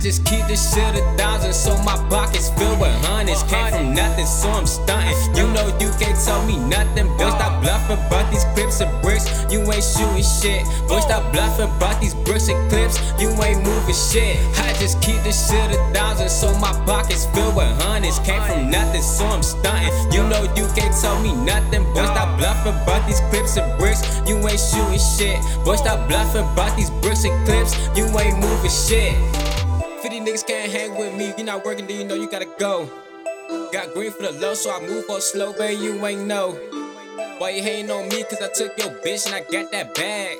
[0.00, 3.42] just keep this shit a thousand, so my pockets filled with hundreds.
[3.44, 5.14] Came from nothing, so I'm stunting.
[5.36, 7.30] You know you can't tell me nothing, bitch.
[7.36, 7.62] Stop
[9.80, 11.00] ain't shooting shit, boy.
[11.00, 13.00] Stop bluffing about these bricks and clips.
[13.18, 14.36] You ain't moving shit.
[14.60, 18.18] I just keep the shit a thousand, so my pockets filled with hundreds.
[18.20, 19.92] Came from nothing, so I'm stunting.
[20.12, 22.04] You know you can't tell me nothing, boy.
[22.04, 24.02] Stop bluffing about these clips and bricks.
[24.28, 25.76] You ain't shooting shit, boy.
[25.76, 27.72] Stop bluffing about these bricks and clips.
[27.96, 29.16] You ain't moving shit.
[30.02, 31.32] 50 niggas can't hang with me.
[31.36, 32.88] You not working, then you know you gotta go.
[33.72, 36.79] Got green for the low, so I move on slow, but you ain't know.
[37.38, 38.24] Why you hating on me?
[38.24, 40.38] Cause I took your bitch and I got that bag.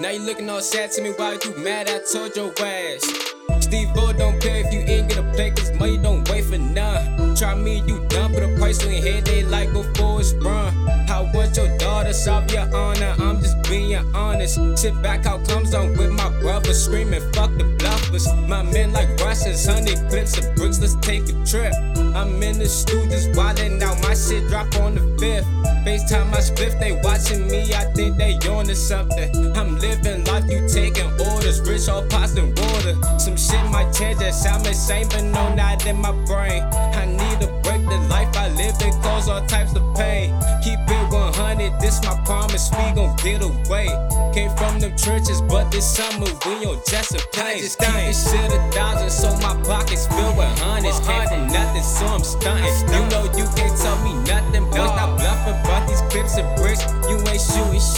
[0.00, 1.88] Now you looking all sad to me, why you mad?
[1.88, 3.32] I told your ass.
[3.60, 7.34] Steve O don't care if you ain't gonna play, cause money don't wait for none.
[7.36, 10.72] Try me, you dumb, put a price your head, they like before it's run.
[11.06, 14.58] How want your daughter, solve your honor, I'm just being honest.
[14.76, 18.26] Sit back, how comes I'm with my brother, screaming, fuck the bluffers.
[18.48, 21.72] My men like Russians, honey clips of bricks, let's take a trip.
[22.14, 25.71] I'm in the studios, wildin' out, my shit drop on the fifth.
[25.92, 29.28] FaceTime I spliff, they watching me, I think they on to something.
[29.54, 32.96] I'm living life, you taking orders, rich all pots and water.
[33.18, 36.62] Some shit might change, that sound the same, but no, not in my brain.
[36.96, 40.32] I need to break, the life I live, it cause all types of pain.
[40.64, 43.92] Keep it 100, this my promise, we gon' get away.
[44.32, 47.56] Came from them churches, but this summer we on just a plane.
[47.56, 51.00] I just keep this shit a thousand, so my pockets filled with hundreds.
[51.04, 52.72] Came from nothing, so I'm stunting.
[52.88, 54.88] You know you can't tell me nothing, boy.
[54.88, 55.20] Stop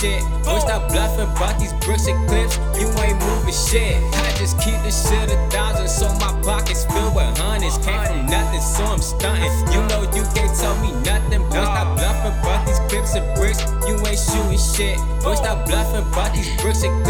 [0.04, 0.22] shit.
[0.44, 2.56] Boy, stop bluffing about these bricks and clips.
[2.76, 3.96] You ain't moving shit.
[4.12, 7.78] I just keep this shit a thousand, so my pockets filled with hundreds.
[7.78, 9.52] Came from nothing, so I'm stunting.
[9.72, 11.64] You know you can't tell me nothing, boy.
[11.64, 13.60] Stop bluffing about these clips and bricks.
[13.88, 14.98] You ain't shooting shit.
[15.24, 17.03] Boy, stop bluffing about these bricks and clips.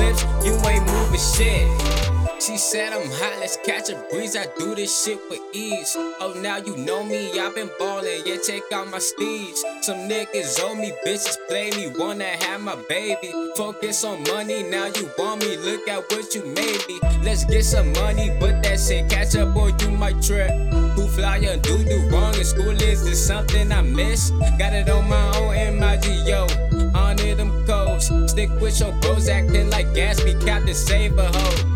[2.54, 4.36] She said I'm hot, let's catch a breeze.
[4.36, 5.96] I do this shit with ease.
[5.96, 9.64] Oh, now you know me, I've been ballin', yeah, check out my steeds.
[9.80, 13.32] Some niggas owe me, bitches play me, wanna have my baby.
[13.56, 17.00] Focus on money, now you want me, look at what you made me.
[17.24, 20.52] Let's get some money, but that shit catch up or you might trip.
[20.94, 24.30] Who fly and do do wrong in school is this something I miss?
[24.60, 26.46] Got it on my own MIG, yo.
[26.94, 28.12] Honor them codes.
[28.30, 31.73] Stick with your bros, acting like Gatsby, Captain Save a hoe.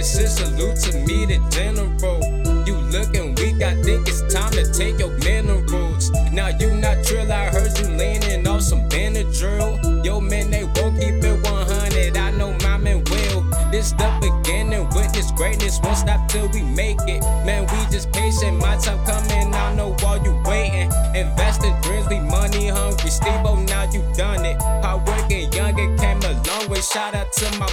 [0.00, 2.24] Business, and salute to me, the general.
[2.64, 6.10] You looking weak, I think it's time to take your minerals.
[6.32, 9.76] Now you not trill, I heard you leaning off some Benadryl.
[10.02, 12.16] Yo, man, they won't keep it 100.
[12.16, 13.44] I know my man will.
[13.70, 17.20] This the beginning, witness greatness, won't stop till we make it.
[17.44, 20.90] Man, we just patient, my time coming, I know while you waiting.
[21.14, 23.10] Invest in dreams, we money hungry.
[23.10, 24.56] Steve now you done it.
[24.80, 26.80] Hard working, young, it came a long way.
[26.80, 27.68] Shout out to my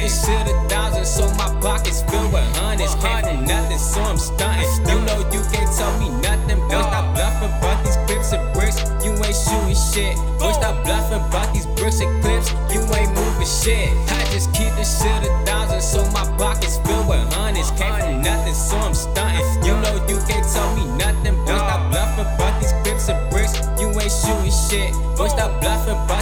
[0.00, 0.08] mother.
[0.08, 2.94] I just keep this shit a thousand, so my pockets filled with hundreds.
[2.94, 3.22] Uh-huh.
[3.22, 4.68] Came from nothing, so I'm stunting.
[4.86, 6.82] You know you can't tell me nothing, boy.
[6.82, 8.78] Stop bluffing about these clips and bricks.
[9.04, 10.16] You ain't shooting shit.
[10.38, 12.52] Boy, stop bluffing about these bricks and clips.
[12.72, 13.90] You ain't moving shit.
[14.12, 17.70] I just keep this shit a thousand, so my pockets filled with hundreds.
[17.72, 18.28] Came from uh-huh.
[18.28, 19.46] nothing, so I'm stunting.
[19.64, 21.58] You know you can't tell me nothing, boy.
[21.58, 23.54] Stop bluffing about these clips and bricks.
[23.80, 24.90] You ain't shooting shit.
[25.16, 26.17] Boy, stop bluffing about